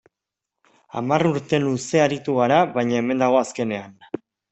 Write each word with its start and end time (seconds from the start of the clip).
Hamar 0.95 1.25
urte 1.31 1.59
luze 1.65 2.01
aritu 2.05 2.35
g 2.37 2.41
ara, 2.45 2.57
baina 2.79 2.97
hemen 3.01 3.21
dago 3.25 3.39
azkenean. 3.43 3.93